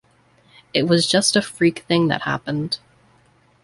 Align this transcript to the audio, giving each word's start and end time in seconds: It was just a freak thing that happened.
It 0.73 0.87
was 0.87 1.05
just 1.05 1.35
a 1.35 1.43
freak 1.43 1.85
thing 1.87 2.07
that 2.07 2.23
happened. 2.23 2.79